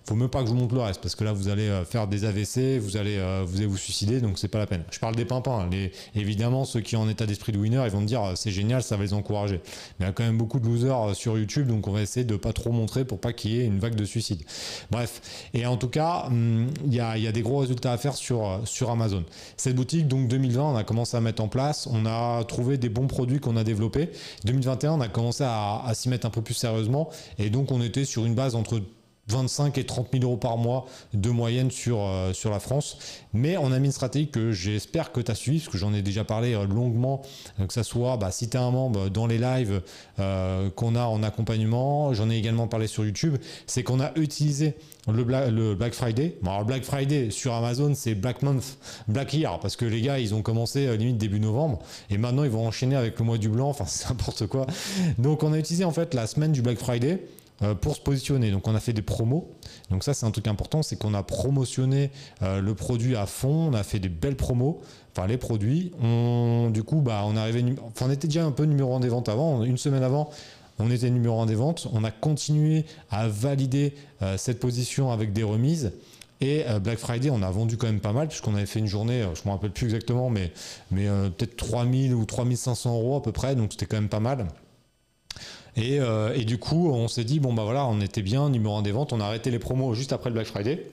faut 0.05 0.15
même 0.15 0.29
pas 0.29 0.41
que 0.41 0.47
je 0.47 0.53
vous 0.53 0.59
montre 0.59 0.75
le 0.75 0.81
reste 0.81 1.01
parce 1.01 1.15
que 1.15 1.25
là 1.25 1.33
vous 1.33 1.49
allez 1.49 1.69
euh, 1.69 1.85
faire 1.85 2.09
des 2.09 2.25
AVC, 2.25 2.79
vous 2.79 2.97
allez 2.97 3.19
euh, 3.19 3.45
vous 3.47 3.59
allez 3.59 3.67
vous 3.67 3.77
suicider 3.77 4.21
donc 4.21 4.39
c'est 4.39 4.49
pas 4.49 4.59
la 4.59 4.67
peine. 4.67 4.83
Je 4.91 4.99
parle 4.99 5.15
des 5.15 5.25
pimpins, 5.25 5.69
les, 5.71 5.93
évidemment 6.15 6.65
ceux 6.65 6.81
qui 6.81 6.97
ont 6.97 7.03
en 7.03 7.09
état 7.09 7.27
d'esprit 7.27 7.53
de 7.53 7.59
winner, 7.59 7.83
ils 7.85 7.91
vont 7.91 8.01
me 8.01 8.07
dire 8.07 8.23
euh, 8.23 8.33
c'est 8.35 8.51
génial, 8.51 8.83
ça 8.83 8.97
va 8.97 9.05
les 9.05 9.15
encourager. 9.15 9.61
Mais 9.99 10.07
il 10.07 10.09
y 10.09 10.11
a 10.11 10.13
quand 10.13 10.25
même 10.25 10.39
beaucoup 10.39 10.59
de 10.59 10.67
losers 10.67 11.15
sur 11.15 11.39
YouTube 11.39 11.69
donc 11.69 11.87
on 11.87 11.93
va 11.93 12.03
essayer 12.03 12.25
de 12.25 12.37
pas 12.37 12.53
trop 12.53 12.73
montrer 12.73 13.05
pour 13.05 13.21
pas 13.21 13.33
qu'il 13.33 13.53
y 13.53 13.61
ait 13.61 13.67
une 13.67 13.79
vague 13.79 13.95
de 13.95 14.05
suicide. 14.05 14.43
Bref, 14.91 15.49
et 15.55 15.67
en 15.67 15.77
tout 15.77 15.89
cas, 15.89 16.25
hum, 16.27 16.69
il 16.87 16.95
y 16.95 17.01
a, 17.01 17.33
des 17.33 17.43
gros 17.43 17.59
résultats 17.59 17.93
à 17.93 17.99
faire 17.99 18.15
sur 18.15 18.61
sur 18.65 18.91
Amazon. 18.91 19.25
Cette 19.57 19.77
boutique 19.77 20.09
donc 20.09 20.29
2020, 20.29 20.63
on 20.63 20.77
a 20.77 20.85
commencé 20.85 21.17
à 21.17 21.21
mettre 21.21 21.43
en 21.43 21.49
place, 21.49 21.87
on 21.91 22.07
a 22.07 22.45
trouvé 22.45 22.77
des 22.77 22.89
bons 22.89 23.07
produits 23.07 23.41
qu'on 23.41 23.57
a 23.57 23.65
développés. 23.65 24.11
2021, 24.45 24.93
on 24.93 25.01
a 25.01 25.09
commencé 25.09 25.45
à, 25.45 25.83
à 25.85 25.95
s'y 25.95 26.09
mettre 26.09 26.27
un 26.27 26.31
peu 26.31 26.43
plus 26.43 26.55
sérieusement 26.55 27.09
et 27.39 27.51
donc 27.51 27.71
on 27.71 27.81
était 27.81 28.05
sur 28.05 28.25
une 28.25 28.35
base 28.35 28.55
entre 28.55 28.83
25 29.29 29.79
et 29.79 29.85
30 29.85 30.09
000 30.13 30.25
euros 30.25 30.37
par 30.37 30.57
mois 30.57 30.87
de 31.15 31.31
moyenne 31.31 31.71
sur, 31.71 32.01
euh, 32.01 32.33
sur 32.33 32.51
la 32.51 32.59
France. 32.59 32.99
Mais 33.33 33.57
on 33.57 33.71
a 33.71 33.79
mis 33.79 33.87
une 33.87 33.93
stratégie 33.93 34.29
que 34.29 34.51
j'espère 34.51 35.13
que 35.13 35.21
tu 35.21 35.31
as 35.31 35.35
suivi, 35.35 35.59
parce 35.59 35.71
que 35.71 35.79
j'en 35.79 35.95
ai 35.95 36.03
déjà 36.03 36.25
parlé 36.25 36.55
euh, 36.55 36.67
longuement, 36.67 37.23
euh, 37.61 37.67
que 37.67 37.73
ça 37.73 37.85
soit 37.85 38.17
bah, 38.17 38.33
si 38.33 38.49
tu 38.49 38.57
es 38.57 38.61
un 38.61 38.71
membre 38.71 39.09
dans 39.09 39.27
les 39.27 39.39
lives 39.39 39.83
qu'on 40.77 40.95
a 40.95 41.05
en 41.05 41.23
accompagnement, 41.23 42.15
j'en 42.15 42.31
ai 42.31 42.37
également 42.37 42.69
parlé 42.69 42.87
sur 42.87 43.05
YouTube, 43.05 43.37
c'est 43.67 43.83
qu'on 43.83 44.01
a 44.01 44.13
utilisé 44.17 44.77
le, 45.09 45.75
Black 45.75 45.95
Friday. 45.95 46.39
alors 46.45 46.65
Black 46.65 46.85
Friday 46.85 47.31
sur 47.31 47.55
Amazon, 47.55 47.93
c'est 47.95 48.15
Black 48.15 48.43
Month, 48.43 48.79
Black 49.09 49.35
Year, 49.35 49.59
parce 49.59 49.75
que 49.75 49.85
les 49.85 50.01
gars, 50.01 50.19
ils 50.19 50.35
ont 50.35 50.43
commencé 50.43 50.97
limite 50.97 51.19
début 51.19 51.41
novembre, 51.41 51.81
et 52.11 52.19
maintenant 52.19 52.45
ils 52.45 52.51
vont 52.51 52.67
enchaîner 52.67 52.95
avec 52.95 53.19
le 53.19 53.25
mois 53.25 53.39
du 53.39 53.49
blanc, 53.49 53.71
enfin 53.71 53.85
c'est 53.89 54.09
n'importe 54.09 54.47
quoi. 54.47 54.67
Donc 55.19 55.43
on 55.43 55.53
a 55.53 55.59
utilisé 55.59 55.85
en 55.85 55.93
fait 55.93 56.15
la 56.15 56.27
semaine 56.27 56.53
du 56.53 56.63
Black 56.63 56.79
Friday 56.79 57.21
pour 57.81 57.97
se 57.97 58.01
positionner. 58.01 58.51
Donc 58.51 58.67
on 58.69 58.75
a 58.75 58.81
fait 58.81 58.93
des 58.93 59.03
promos. 59.03 59.53
Donc 59.91 60.05
ça 60.05 60.15
c'est 60.15 60.27
un 60.27 60.31
truc 60.31 60.49
important, 60.49 60.83
c'est 60.83 60.97
qu'on 60.97 61.15
a 61.15 61.23
promotionné 61.23 62.11
euh, 62.43 62.61
le 62.61 62.75
produit 62.75 63.17
à 63.17 63.27
fond, 63.27 63.71
on 63.71 63.75
a 63.75 63.83
fait 63.83 63.99
des 63.99 64.09
belles 64.09 64.37
promos, 64.37 64.81
enfin 65.15 65.27
les 65.27 65.37
produits. 65.37 65.93
On, 66.03 66.71
du 66.71 66.83
coup, 66.83 67.01
bah, 67.01 67.23
on, 67.27 67.37
arrivait, 67.37 67.65
était 68.11 68.27
déjà 68.27 68.45
un 68.45 68.51
peu 68.51 68.65
numéro 68.65 68.95
1 68.95 69.01
des 69.01 69.09
ventes 69.09 69.29
avant, 69.29 69.63
une 69.63 69.79
semaine 69.79 70.03
avant. 70.03 70.31
On 70.79 70.91
était 70.91 71.11
numéro 71.11 71.41
1 71.41 71.47
des 71.47 71.55
ventes. 71.55 71.89
On 71.93 72.03
a 72.05 72.11
continué 72.11 72.87
à 73.11 73.29
valider 73.29 73.95
euh, 74.23 74.37
cette 74.39 74.59
position 74.59 75.13
avec 75.13 75.33
des 75.33 75.43
remises. 75.43 75.93
Et 76.41 76.65
Black 76.83 76.99
Friday, 76.99 77.31
on 77.31 77.41
a 77.41 77.51
vendu 77.53 77.77
quand 77.77 77.87
même 77.87 78.01
pas 78.01 78.13
mal, 78.13 78.27
puisqu'on 78.27 78.57
avait 78.57 78.67
fait 78.67 78.81
une 78.81 78.89
journée, 78.89 79.23
je 79.33 79.43
ne 79.43 79.47
me 79.47 79.51
rappelle 79.53 79.71
plus 79.71 79.85
exactement, 79.85 80.29
mais, 80.29 80.51
mais 80.91 81.07
peut-être 81.07 81.55
3000 81.55 82.13
ou 82.15 82.25
3500 82.25 82.97
euros 82.97 83.15
à 83.15 83.23
peu 83.23 83.31
près, 83.31 83.55
donc 83.55 83.71
c'était 83.71 83.87
quand 83.87 83.99
même 83.99 84.09
pas 84.09 84.19
mal. 84.19 84.49
Euh, 85.79 86.35
et, 86.35 86.45
du 86.45 86.59
coup, 86.59 86.91
on 86.91 87.09
s'est 87.09 87.25
dit, 87.25 87.41
bon, 87.41 87.53
bah 87.53 87.65
voilà, 87.65 87.87
on 87.87 88.01
était 88.01 88.23
bien, 88.23 88.51
numéro 88.51 88.77
1 88.77 88.83
des 88.83 88.93
ventes, 88.93 89.13
on 89.13 89.21
a 89.21 89.25
arrêté 89.25 89.51
les 89.51 89.59
promos 89.59 89.95
juste 89.95 90.13
après 90.13 90.31
le 90.31 90.35
Black 90.35 90.47
Friday. 90.47 90.87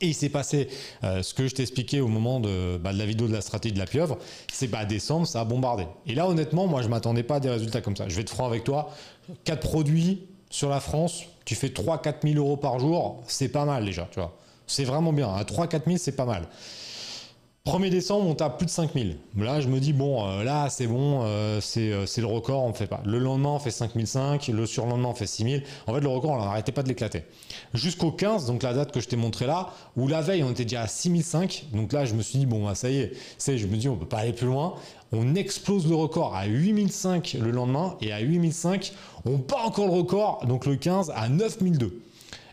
Et 0.00 0.08
il 0.08 0.14
s'est 0.14 0.28
passé 0.28 0.68
euh, 1.02 1.22
ce 1.24 1.34
que 1.34 1.48
je 1.48 1.54
t'ai 1.54 1.62
expliqué 1.62 2.00
au 2.00 2.06
moment 2.06 2.38
bah, 2.38 2.92
de, 2.92 2.98
la 2.98 3.04
vidéo 3.04 3.26
de 3.26 3.32
la 3.32 3.40
stratégie 3.40 3.74
de 3.74 3.80
la 3.80 3.86
pieuvre, 3.86 4.18
c'est 4.52 4.68
bah 4.68 4.84
décembre, 4.84 5.26
ça 5.26 5.40
a 5.40 5.44
bombardé. 5.44 5.86
Et 6.06 6.14
là, 6.14 6.28
honnêtement, 6.28 6.68
moi, 6.68 6.82
je 6.82 6.88
m'attendais 6.88 7.24
pas 7.24 7.36
à 7.36 7.40
des 7.40 7.50
résultats 7.50 7.80
comme 7.80 7.96
ça. 7.96 8.08
Je 8.08 8.14
vais 8.14 8.22
être 8.22 8.30
franc 8.30 8.46
avec 8.46 8.62
toi. 8.62 8.94
4 9.44 9.60
produits 9.60 10.22
sur 10.50 10.68
la 10.68 10.78
France, 10.78 11.24
tu 11.44 11.56
fais 11.56 11.68
3-4 11.68 12.14
000 12.22 12.36
euros 12.36 12.56
par 12.56 12.78
jour, 12.78 13.22
c'est 13.26 13.48
pas 13.48 13.64
mal 13.64 13.84
déjà, 13.84 14.08
tu 14.10 14.20
vois. 14.20 14.36
C'est 14.66 14.84
vraiment 14.84 15.12
bien. 15.12 15.34
À 15.34 15.42
3-4 15.42 15.84
000, 15.86 15.96
c'est 15.98 16.12
pas 16.12 16.26
mal. 16.26 16.46
1er 17.68 17.90
décembre, 17.90 18.26
on 18.26 18.34
tape 18.34 18.56
plus 18.56 18.64
de 18.64 18.70
5000. 18.70 19.18
Là, 19.36 19.60
je 19.60 19.68
me 19.68 19.78
dis, 19.78 19.92
bon, 19.92 20.26
euh, 20.26 20.42
là, 20.42 20.70
c'est 20.70 20.86
bon, 20.86 21.20
euh, 21.24 21.60
euh, 21.76 22.06
c'est 22.06 22.20
le 22.22 22.26
record, 22.26 22.64
on 22.64 22.70
ne 22.70 22.72
fait 22.72 22.86
pas. 22.86 23.02
Le 23.04 23.18
lendemain, 23.18 23.50
on 23.50 23.58
fait 23.58 23.70
5005, 23.70 24.48
le 24.48 24.64
surlendemain, 24.64 25.10
on 25.10 25.14
fait 25.14 25.26
6000. 25.26 25.62
En 25.86 25.94
fait, 25.94 26.00
le 26.00 26.08
record, 26.08 26.30
on 26.30 26.38
n'arrêtait 26.38 26.72
pas 26.72 26.82
de 26.82 26.88
l'éclater. 26.88 27.24
Jusqu'au 27.74 28.10
15, 28.10 28.46
donc 28.46 28.62
la 28.62 28.72
date 28.72 28.90
que 28.90 29.00
je 29.00 29.08
t'ai 29.08 29.16
montré 29.16 29.46
là, 29.46 29.68
où 29.98 30.08
la 30.08 30.22
veille, 30.22 30.42
on 30.44 30.50
était 30.50 30.62
déjà 30.62 30.80
à 30.80 30.86
6005. 30.86 31.66
Donc 31.74 31.92
là, 31.92 32.06
je 32.06 32.14
me 32.14 32.22
suis 32.22 32.38
dit, 32.38 32.46
bon, 32.46 32.64
bah, 32.64 32.74
ça 32.74 32.88
y 32.88 33.00
est, 33.00 33.12
je 33.46 33.66
me 33.66 33.76
dis, 33.76 33.86
on 33.90 33.96
ne 33.96 34.00
peut 34.00 34.06
pas 34.08 34.20
aller 34.20 34.32
plus 34.32 34.46
loin. 34.46 34.72
On 35.12 35.34
explose 35.34 35.86
le 35.86 35.94
record 35.94 36.34
à 36.34 36.46
8005 36.46 37.36
le 37.38 37.50
lendemain, 37.50 37.96
et 38.00 38.12
à 38.12 38.20
8005, 38.20 38.92
on 39.26 39.36
bat 39.36 39.58
encore 39.66 39.88
le 39.88 39.92
record, 39.92 40.46
donc 40.46 40.64
le 40.64 40.76
15 40.76 41.12
à 41.14 41.28
9002. 41.28 42.00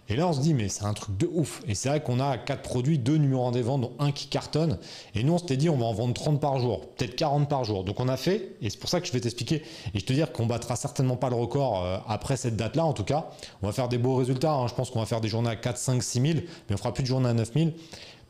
Et 0.07 0.15
là, 0.15 0.27
on 0.27 0.33
se 0.33 0.39
dit, 0.39 0.53
mais 0.53 0.69
c'est 0.69 0.85
un 0.85 0.93
truc 0.93 1.17
de 1.17 1.27
ouf. 1.33 1.63
Et 1.67 1.73
c'est 1.73 1.89
vrai 1.89 2.01
qu'on 2.01 2.19
a 2.19 2.37
quatre 2.37 2.61
produits, 2.61 2.99
deux 2.99 3.17
numéros 3.17 3.45
en 3.45 3.51
des 3.51 3.63
ventes, 3.63 3.81
dont 3.81 3.93
un 3.97 4.11
qui 4.11 4.27
cartonne. 4.27 4.77
Et 5.15 5.23
nous, 5.23 5.33
on 5.33 5.37
s'était 5.39 5.57
dit, 5.57 5.67
on 5.67 5.77
va 5.77 5.85
en 5.85 5.93
vendre 5.93 6.13
30 6.13 6.39
par 6.39 6.59
jour, 6.59 6.81
peut-être 6.95 7.15
40 7.15 7.49
par 7.49 7.63
jour. 7.63 7.83
Donc 7.83 7.99
on 7.99 8.07
a 8.07 8.17
fait, 8.17 8.55
et 8.61 8.69
c'est 8.69 8.79
pour 8.79 8.89
ça 8.89 9.01
que 9.01 9.07
je 9.07 9.11
vais 9.11 9.19
t'expliquer, 9.19 9.63
et 9.93 9.99
je 9.99 10.05
te 10.05 10.13
dire 10.13 10.31
qu'on 10.31 10.45
battra 10.45 10.75
certainement 10.75 11.17
pas 11.17 11.29
le 11.29 11.35
record 11.35 11.83
euh, 11.83 11.97
après 12.07 12.37
cette 12.37 12.55
date-là, 12.55 12.85
en 12.85 12.93
tout 12.93 13.03
cas. 13.03 13.29
On 13.63 13.67
va 13.67 13.73
faire 13.73 13.87
des 13.87 13.97
beaux 13.97 14.15
résultats. 14.15 14.53
Hein. 14.53 14.67
Je 14.67 14.75
pense 14.75 14.91
qu'on 14.91 14.99
va 14.99 15.07
faire 15.07 15.21
des 15.21 15.27
journées 15.27 15.49
à 15.49 15.55
4, 15.55 15.77
5, 15.77 16.03
6 16.03 16.21
000, 16.21 16.33
mais 16.69 16.75
on 16.75 16.77
fera 16.77 16.93
plus 16.93 17.03
de 17.03 17.07
journées 17.07 17.29
à 17.29 17.33
9 17.33 17.51
000. 17.53 17.69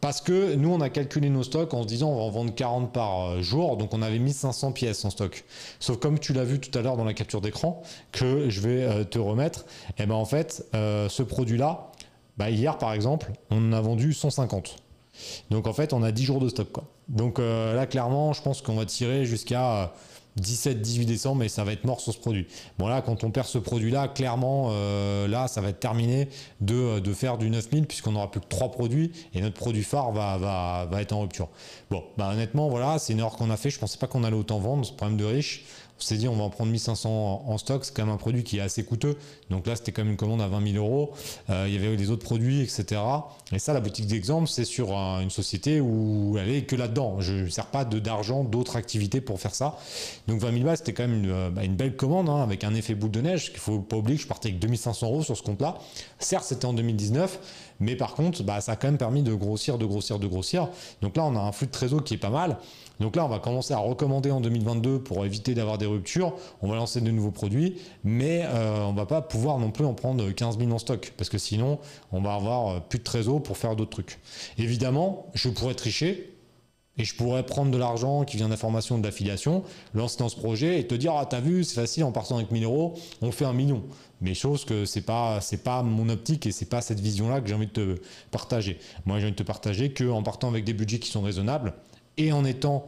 Parce 0.06 0.22
que 0.22 0.54
nous, 0.54 0.70
on 0.70 0.82
a 0.82 0.92
calculé 0.92 1.32
nos 1.32 1.42
stocks 1.42 1.74
en 1.74 1.82
se 1.82 1.88
disant 1.88 2.12
on 2.12 2.18
va 2.18 2.22
en 2.22 2.30
vendre 2.30 2.54
40 2.54 2.94
par 2.94 3.22
euh, 3.22 3.42
jour, 3.42 3.76
donc 3.76 3.92
on 3.92 4.04
avait 4.04 4.20
1500 4.20 4.72
pièces 4.72 5.04
en 5.04 5.10
stock. 5.10 5.44
Sauf 5.80 5.98
comme 5.98 6.20
tu 6.20 6.32
l'as 6.32 6.44
vu 6.44 6.60
tout 6.60 6.78
à 6.78 6.84
l'heure 6.84 6.96
dans 6.96 7.06
la 7.06 7.16
capture 7.16 7.42
d'écran, 7.42 7.82
que 8.12 8.48
je 8.48 8.62
vais 8.62 8.84
euh, 8.84 9.04
te 9.04 9.18
remettre, 9.18 9.62
et 9.98 10.04
eh 10.04 10.06
ben 10.06 10.14
en 10.14 10.26
fait, 10.26 10.64
euh, 10.76 11.10
ce 11.10 11.24
produit-là, 11.24 11.92
bah, 12.38 12.52
hier 12.52 12.78
par 12.78 12.94
exemple, 12.94 13.32
on 13.50 13.58
en 13.70 13.74
a 13.74 13.82
vendu 13.82 14.14
150. 14.14 14.76
Donc 15.50 15.66
en 15.66 15.74
fait, 15.74 15.92
on 15.92 16.04
a 16.04 16.12
10 16.12 16.24
jours 16.24 16.40
de 16.40 16.50
stock. 16.50 16.72
Quoi. 16.72 16.84
Donc 17.08 17.40
là, 17.40 17.88
clairement, 17.88 18.32
je 18.34 18.44
pense 18.44 18.62
qu'on 18.62 18.76
va 18.76 18.86
tirer 18.86 19.26
jusqu'à 19.26 19.92
17-18 20.42 21.06
décembre 21.06 21.44
et 21.44 21.50
ça 21.50 21.64
va 21.64 21.72
être 21.72 21.86
mort 21.86 22.02
sur 22.02 22.14
ce 22.14 22.20
produit. 22.20 22.48
Bon 22.78 22.88
là, 22.88 23.02
quand 23.02 23.24
on 23.24 23.32
perd 23.32 23.48
ce 23.48 23.58
produit-là, 23.58 24.08
clairement, 24.10 24.70
euh, 24.72 25.28
là, 25.28 25.48
ça 25.48 25.62
va 25.62 25.70
être 25.70 25.80
terminé 25.80 26.28
de, 26.62 27.00
de 27.00 27.14
faire 27.14 27.38
du 27.38 27.50
9000 27.50 27.88
puisqu'on 27.88 28.12
n'aura 28.14 28.30
plus 28.30 28.42
que 28.42 28.48
3 28.48 28.72
produits 28.72 29.12
et 29.34 29.42
notre 29.42 29.56
produit 29.56 29.84
phare 29.84 30.12
va, 30.12 30.38
va, 30.38 30.88
va 30.90 31.02
être 31.02 31.14
en 31.14 31.22
rupture. 31.22 31.50
Bon, 31.90 32.04
bah 32.18 32.30
honnêtement, 32.34 32.70
voilà, 32.70 33.00
c'est 33.00 33.14
une 33.14 33.20
erreur 33.20 33.36
qu'on 33.38 33.50
a 33.50 33.58
fait. 33.58 33.70
Je 33.70 33.80
pensais 33.80 33.98
pas 33.98 34.08
qu'on 34.08 34.24
allait 34.24 34.36
autant 34.36 34.60
vendre, 34.60 34.86
ce 34.86 34.92
problème 34.92 35.18
de 35.18 35.26
riche. 35.26 35.64
On 35.98 36.02
s'est 36.02 36.18
dit, 36.18 36.28
on 36.28 36.36
va 36.36 36.44
en 36.44 36.50
prendre 36.50 36.72
1500 36.72 37.44
en 37.48 37.58
stock. 37.58 37.86
C'est 37.86 37.96
quand 37.96 38.06
même 38.06 38.14
un 38.14 38.18
produit 38.18 38.44
qui 38.44 38.58
est 38.58 38.62
assez 38.62 38.84
coûteux. 38.84 39.18
Donc 39.50 39.66
là, 39.66 39.76
c'était 39.76 39.92
quand 39.94 40.04
même 40.04 40.12
une 40.12 40.18
commande 40.18 40.42
à 40.42 40.48
20 40.48 40.74
000 40.74 40.86
euros. 40.86 41.14
Euh, 41.50 41.66
il 41.68 41.74
y 41.74 41.78
avait 41.78 41.96
des 41.96 42.12
autres 42.12 42.24
produits, 42.24 42.62
etc. 42.62 43.02
Et 43.54 43.60
ça, 43.60 43.74
la 43.74 43.80
boutique 43.80 44.08
d'exemple, 44.08 44.48
c'est 44.48 44.66
sur 44.66 44.92
une 44.92 45.30
société 45.30 45.80
où 45.80 46.38
elle 46.38 46.50
est 46.50 46.64
que 46.64 46.76
là-dedans. 46.76 47.22
Je 47.22 47.34
ne 47.34 47.50
sers 47.50 47.68
pas 47.68 47.86
d'argent, 47.86 48.44
d'autres 48.44 48.76
activités 48.76 49.22
pour 49.22 49.40
faire 49.40 49.56
ça. 49.56 49.78
Donc 50.28 50.42
20 50.42 50.52
000 50.52 50.64
balles, 50.66 50.78
c'était 50.78 50.94
quand 50.94 51.08
même 51.08 51.24
une, 51.24 51.32
euh, 51.32 51.50
bah, 51.50 51.62
belle 51.68 51.96
commande 51.96 52.30
hein, 52.30 52.42
avec 52.42 52.64
un 52.64 52.74
effet 52.74 52.94
boule 52.94 53.12
de 53.12 53.22
neige. 53.22 53.52
Il 53.54 53.60
faut 53.60 53.80
pas 53.80 53.96
oublier 53.96 54.18
que 54.18 54.24
je 54.24 54.28
partais 54.28 54.50
avec 54.50 54.60
2500 54.60 55.08
euros 55.08 55.24
sur 55.24 55.38
ce 55.38 55.44
compte-là. 55.44 55.78
Certes, 56.20 56.46
c'était 56.46 56.66
en 56.66 56.74
2019. 56.74 57.40
Mais 57.80 57.96
par 57.96 58.14
contre, 58.14 58.44
bah, 58.44 58.62
ça 58.62 58.74
a 58.74 58.76
quand 58.76 58.88
même 58.88 58.98
permis 58.98 59.24
de 59.24 59.34
grossir, 59.34 59.78
de 59.78 59.86
grossir, 59.86 60.20
de 60.20 60.28
grossir. 60.28 60.70
Donc 61.02 61.18
là, 61.18 61.26
on 61.26 61.36
a 61.36 61.40
un 61.40 61.52
flux 61.52 61.68
de 61.68 61.72
trésor 61.72 62.04
qui 62.04 62.14
est 62.14 62.18
pas 62.18 62.30
mal. 62.30 62.58
Donc 63.00 63.16
là, 63.16 63.26
on 63.26 63.28
va 63.28 63.40
commencer 63.40 63.74
à 63.74 63.78
recommander 63.78 64.32
en 64.32 64.40
2022 64.40 65.00
pour 65.00 65.26
éviter 65.26 65.54
d'avoir 65.54 65.78
des 65.78 65.85
ruptures. 65.86 66.36
On 66.62 66.68
va 66.68 66.76
lancer 66.76 67.02
de 67.02 67.12
nouveaux 67.12 67.32
produits, 67.32 67.78
mais 68.04 68.46
euh, 68.46 68.82
on 68.82 68.94
va 68.94 69.06
pas 69.06 69.22
pouvoir 69.22 69.60
non 69.60 69.72
plus 69.72 69.86
en 69.86 69.94
prendre 69.94 70.30
15 70.30 70.58
000 70.58 70.72
en 70.72 70.80
stock 70.80 71.14
parce 71.18 71.30
que 71.30 71.38
sinon, 71.38 71.80
on 72.12 72.22
va 72.22 72.34
avoir 72.36 72.68
euh, 72.68 72.80
plus 72.80 73.00
de 73.00 73.04
trésor 73.04 73.42
pour 73.42 73.58
faire 73.58 73.76
d'autres 73.76 73.92
trucs. 73.92 74.20
Évidemment, 74.58 75.28
je 75.34 75.50
pourrais 75.50 75.76
tricher. 75.76 76.32
Et 76.98 77.04
je 77.04 77.14
pourrais 77.14 77.46
prendre 77.46 77.72
de 77.72 77.78
l'argent 77.78 78.24
qui 78.24 78.38
vient 78.38 78.48
d'information 78.48 78.98
de 78.98 79.04
l'affiliation, 79.04 79.64
lancer 79.94 80.18
dans 80.20 80.30
ce 80.30 80.38
projet 80.38 80.80
et 80.80 80.88
te 80.88 80.96
dire 80.96 81.14
Ah, 81.14 81.26
t'as 81.26 81.42
vu, 81.42 81.66
c'est 81.66 81.76
facile, 81.76 82.06
en 82.06 82.14
partant 82.14 82.38
avec 82.38 82.52
1000 82.52 82.64
euros, 82.64 82.94
on 83.22 83.32
fait 83.32 83.44
un 83.44 83.52
million. 83.52 83.84
Mais 84.22 84.34
chose 84.34 84.64
que 84.64 84.86
c'est 84.86 85.02
pas, 85.02 85.42
c'est 85.42 85.64
pas 85.64 85.84
mon 85.84 86.08
optique 86.08 86.46
et 86.46 86.54
c'est 86.54 86.70
pas 86.70 86.80
cette 86.80 87.02
vision-là 87.02 87.42
que 87.42 87.50
j'ai 87.50 87.54
envie 87.54 87.68
de 87.68 87.72
te 87.72 88.02
partager. 88.32 88.80
Moi, 89.06 89.20
j'ai 89.20 89.26
envie 89.26 89.34
de 89.34 89.38
te 89.38 89.44
partager 89.44 89.94
qu'en 89.94 90.24
partant 90.24 90.48
avec 90.48 90.64
des 90.64 90.74
budgets 90.74 91.00
qui 91.00 91.10
sont 91.10 91.22
raisonnables, 91.22 91.74
et 92.18 92.32
en 92.32 92.46
étant 92.46 92.88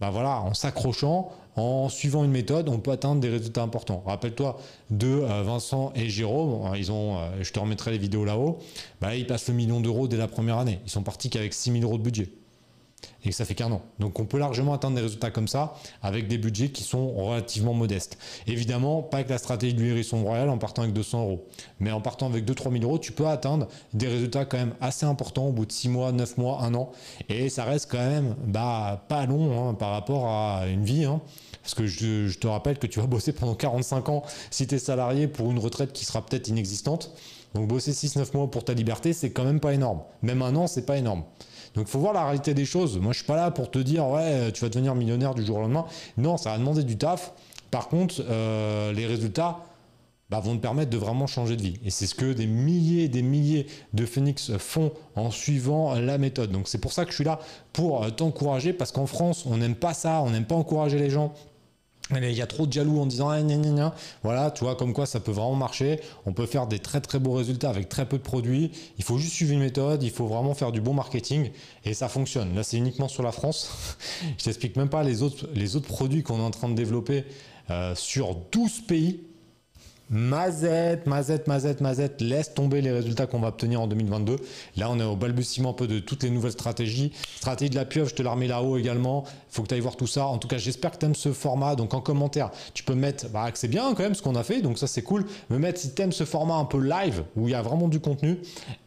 bah 0.00 0.10
en 0.10 0.54
s'accrochant, 0.54 1.30
en 1.56 1.88
suivant 1.88 2.24
une 2.24 2.30
méthode, 2.30 2.68
on 2.68 2.78
peut 2.78 2.90
atteindre 2.90 3.20
des 3.20 3.28
résultats 3.28 3.62
importants. 3.62 4.02
Rappelle-toi 4.06 4.58
de 4.90 5.06
euh, 5.06 5.42
Vincent 5.42 5.92
et 5.94 6.08
Jérôme, 6.08 6.74
ils 6.76 6.90
ont, 6.90 7.18
euh, 7.18 7.30
je 7.42 7.52
te 7.52 7.58
remettrai 7.58 7.90
les 7.90 7.98
vidéos 7.98 8.24
là-haut, 8.24 8.58
bah, 9.00 9.14
ils 9.14 9.26
passent 9.26 9.48
le 9.48 9.54
million 9.54 9.80
d'euros 9.80 10.08
dès 10.08 10.16
la 10.16 10.28
première 10.28 10.58
année. 10.58 10.80
Ils 10.86 10.90
sont 10.90 11.02
partis 11.02 11.28
qu'avec 11.28 11.52
6 11.52 11.72
000 11.72 11.84
euros 11.84 11.98
de 11.98 12.02
budget 12.02 12.30
et 13.24 13.32
ça 13.32 13.44
fait 13.44 13.54
qu'un 13.54 13.70
an. 13.70 13.82
Donc 13.98 14.18
on 14.18 14.24
peut 14.24 14.38
largement 14.38 14.72
atteindre 14.72 14.96
des 14.96 15.02
résultats 15.02 15.30
comme 15.30 15.48
ça 15.48 15.74
avec 16.02 16.28
des 16.28 16.38
budgets 16.38 16.70
qui 16.70 16.82
sont 16.82 17.12
relativement 17.12 17.74
modestes. 17.74 18.18
Évidemment, 18.46 19.02
pas 19.02 19.18
avec 19.18 19.28
la 19.28 19.38
stratégie 19.38 19.74
de 19.74 19.82
l'hérisson 19.82 20.22
royal 20.22 20.48
en 20.48 20.58
partant 20.58 20.82
avec 20.82 20.94
200 20.94 21.22
euros. 21.22 21.46
Mais 21.80 21.92
en 21.92 22.00
partant 22.00 22.26
avec 22.26 22.44
2-3 22.44 22.72
000 22.72 22.84
euros, 22.84 22.98
tu 22.98 23.12
peux 23.12 23.26
atteindre 23.26 23.68
des 23.92 24.08
résultats 24.08 24.44
quand 24.44 24.58
même 24.58 24.74
assez 24.80 25.06
importants 25.06 25.48
au 25.48 25.52
bout 25.52 25.66
de 25.66 25.72
6 25.72 25.88
mois, 25.88 26.12
9 26.12 26.38
mois, 26.38 26.62
1 26.62 26.74
an. 26.74 26.92
Et 27.28 27.48
ça 27.48 27.64
reste 27.64 27.90
quand 27.90 27.98
même 27.98 28.36
bah, 28.46 29.04
pas 29.08 29.26
long 29.26 29.68
hein, 29.68 29.74
par 29.74 29.90
rapport 29.90 30.28
à 30.28 30.66
une 30.66 30.84
vie. 30.84 31.04
Hein. 31.04 31.20
Parce 31.62 31.74
que 31.74 31.86
je, 31.86 32.28
je, 32.28 32.38
te 32.38 32.46
rappelle 32.46 32.78
que 32.78 32.86
tu 32.86 33.00
vas 33.00 33.06
bosser 33.06 33.32
pendant 33.32 33.54
45 33.54 34.08
ans 34.08 34.22
si 34.50 34.66
tu 34.66 34.76
es 34.76 34.78
salarié 34.78 35.28
pour 35.28 35.50
une 35.50 35.58
retraite 35.58 35.92
qui 35.92 36.06
sera 36.06 36.24
peut-être 36.24 36.48
inexistante. 36.48 37.12
Donc 37.54 37.66
bosser 37.68 37.92
6-9 37.92 38.34
mois 38.34 38.50
pour 38.50 38.64
ta 38.64 38.74
liberté, 38.74 39.12
c'est 39.12 39.30
quand 39.30 39.44
même 39.44 39.60
pas 39.60 39.74
énorme. 39.74 40.00
Même 40.22 40.40
un 40.42 40.54
an, 40.56 40.66
c'est 40.66 40.86
pas 40.86 40.96
énorme. 40.96 41.24
Donc 41.74 41.86
il 41.86 41.90
faut 41.90 42.00
voir 42.00 42.12
la 42.12 42.24
réalité 42.24 42.54
des 42.54 42.64
choses. 42.64 42.98
Moi, 42.98 43.12
je 43.12 43.18
suis 43.18 43.26
pas 43.26 43.36
là 43.36 43.50
pour 43.50 43.70
te 43.70 43.78
dire, 43.78 44.06
ouais, 44.08 44.50
tu 44.52 44.62
vas 44.62 44.68
devenir 44.68 44.94
millionnaire 44.94 45.34
du 45.34 45.44
jour 45.44 45.58
au 45.58 45.60
lendemain. 45.60 45.86
Non, 46.16 46.36
ça 46.36 46.50
va 46.50 46.58
demander 46.58 46.82
du 46.82 46.96
taf. 46.96 47.32
Par 47.70 47.88
contre, 47.88 48.16
euh, 48.28 48.92
les 48.92 49.06
résultats 49.06 49.60
bah, 50.28 50.40
vont 50.40 50.56
te 50.56 50.60
permettre 50.60 50.90
de 50.90 50.96
vraiment 50.96 51.26
changer 51.26 51.56
de 51.56 51.62
vie. 51.62 51.80
Et 51.84 51.90
c'est 51.90 52.06
ce 52.06 52.14
que 52.14 52.32
des 52.32 52.46
milliers 52.46 53.04
et 53.04 53.08
des 53.08 53.22
milliers 53.22 53.66
de 53.92 54.06
Phoenix 54.06 54.56
font 54.58 54.92
en 55.16 55.30
suivant 55.30 55.94
la 55.94 56.18
méthode. 56.18 56.50
Donc 56.50 56.68
c'est 56.68 56.78
pour 56.78 56.92
ça 56.92 57.04
que 57.04 57.10
je 57.10 57.16
suis 57.16 57.24
là 57.24 57.38
pour 57.72 58.04
euh, 58.04 58.10
t'encourager, 58.10 58.72
parce 58.72 58.92
qu'en 58.92 59.06
France, 59.06 59.44
on 59.46 59.56
n'aime 59.56 59.74
pas 59.74 59.94
ça, 59.94 60.22
on 60.22 60.30
n'aime 60.30 60.46
pas 60.46 60.56
encourager 60.56 60.98
les 60.98 61.10
gens 61.10 61.32
il 62.16 62.32
y 62.32 62.42
a 62.42 62.46
trop 62.46 62.66
de 62.66 62.72
jaloux 62.72 63.00
en 63.00 63.06
disant 63.06 63.30
ah, 63.30 63.94
voilà, 64.22 64.50
tu 64.50 64.64
vois, 64.64 64.76
comme 64.76 64.92
quoi 64.92 65.06
ça 65.06 65.20
peut 65.20 65.32
vraiment 65.32 65.54
marcher. 65.54 66.00
On 66.26 66.32
peut 66.32 66.46
faire 66.46 66.66
des 66.66 66.78
très 66.78 67.00
très 67.00 67.18
beaux 67.18 67.32
résultats 67.32 67.70
avec 67.70 67.88
très 67.88 68.06
peu 68.06 68.18
de 68.18 68.22
produits. 68.22 68.72
Il 68.98 69.04
faut 69.04 69.18
juste 69.18 69.34
suivre 69.34 69.52
une 69.52 69.60
méthode, 69.60 70.02
il 70.02 70.10
faut 70.10 70.26
vraiment 70.26 70.54
faire 70.54 70.72
du 70.72 70.80
bon 70.80 70.94
marketing 70.94 71.50
et 71.84 71.94
ça 71.94 72.08
fonctionne. 72.08 72.54
Là, 72.54 72.62
c'est 72.62 72.76
uniquement 72.76 73.08
sur 73.08 73.22
la 73.22 73.32
France. 73.32 73.70
Je 74.38 74.44
t'explique 74.44 74.76
même 74.76 74.88
pas 74.88 75.02
les 75.02 75.22
autres, 75.22 75.48
les 75.54 75.76
autres 75.76 75.88
produits 75.88 76.22
qu'on 76.22 76.38
est 76.38 76.42
en 76.42 76.50
train 76.50 76.68
de 76.68 76.74
développer 76.74 77.24
euh, 77.70 77.94
sur 77.94 78.34
12 78.52 78.82
pays. 78.86 79.20
Mazette, 80.12 81.06
mazette, 81.06 81.46
mazette, 81.46 81.80
mazette, 81.80 82.20
laisse 82.20 82.52
tomber 82.52 82.80
les 82.80 82.90
résultats 82.90 83.26
qu'on 83.26 83.38
va 83.38 83.48
obtenir 83.48 83.80
en 83.80 83.86
2022. 83.86 84.38
Là, 84.76 84.90
on 84.90 84.98
est 84.98 85.04
au 85.04 85.14
balbutiement 85.14 85.70
un 85.70 85.72
peu 85.72 85.86
de 85.86 86.00
toutes 86.00 86.24
les 86.24 86.30
nouvelles 86.30 86.50
stratégies. 86.50 87.12
Stratégie 87.36 87.70
de 87.70 87.76
la 87.76 87.84
pieuvre, 87.84 88.08
je 88.08 88.16
te 88.16 88.22
la 88.22 88.32
remets 88.32 88.48
là-haut 88.48 88.76
également. 88.76 89.22
Il 89.28 89.54
faut 89.54 89.62
que 89.62 89.68
tu 89.68 89.74
ailles 89.74 89.80
voir 89.80 89.94
tout 89.94 90.08
ça. 90.08 90.26
En 90.26 90.38
tout 90.38 90.48
cas, 90.48 90.58
j'espère 90.58 90.90
que 90.90 90.96
tu 90.96 91.06
aimes 91.06 91.14
ce 91.14 91.32
format. 91.32 91.76
Donc, 91.76 91.94
en 91.94 92.00
commentaire, 92.00 92.50
tu 92.74 92.82
peux 92.82 92.96
mettre 92.96 93.28
bah, 93.28 93.52
que 93.52 93.58
c'est 93.58 93.68
bien 93.68 93.94
quand 93.94 94.02
même 94.02 94.16
ce 94.16 94.22
qu'on 94.22 94.34
a 94.34 94.42
fait. 94.42 94.62
Donc, 94.62 94.78
ça, 94.78 94.88
c'est 94.88 95.02
cool. 95.02 95.24
Me 95.48 95.58
mettre 95.58 95.78
si 95.78 95.94
tu 95.94 96.02
aimes 96.02 96.10
ce 96.10 96.24
format 96.24 96.56
un 96.56 96.64
peu 96.64 96.80
live 96.80 97.22
où 97.36 97.46
il 97.46 97.52
y 97.52 97.54
a 97.54 97.62
vraiment 97.62 97.86
du 97.86 98.00
contenu. 98.00 98.40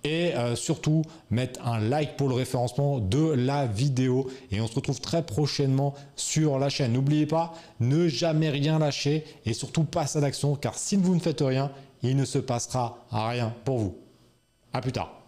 Et 0.03 0.35
euh, 0.35 0.57
surtout, 0.57 1.03
mettre 1.31 1.65
un 1.65 1.79
like 1.79 2.17
pour 2.17 2.27
le 2.27 2.35
référencement 2.35 2.99
de 2.99 3.29
la 3.29 3.65
vidéo. 3.65 4.29
Et 4.51 4.59
on 4.59 4.67
se 4.67 4.75
retrouve 4.75 4.99
très 4.99 5.25
prochainement 5.25 5.93
sur 6.17 6.59
la 6.59 6.67
chaîne. 6.67 6.91
N'oubliez 6.91 7.27
pas, 7.27 7.53
ne 7.79 8.09
jamais 8.09 8.49
rien 8.49 8.77
lâcher 8.77 9.23
et 9.45 9.53
surtout 9.53 9.85
passe 9.85 10.17
à 10.17 10.19
l'action 10.19 10.55
car 10.55 10.77
si 10.77 10.97
ne 11.13 11.19
faites 11.19 11.41
rien, 11.41 11.71
il 12.01 12.15
ne 12.15 12.25
se 12.25 12.39
passera 12.39 13.05
rien 13.11 13.53
pour 13.65 13.79
vous. 13.79 13.97
À 14.73 14.81
plus 14.81 14.91
tard. 14.91 15.22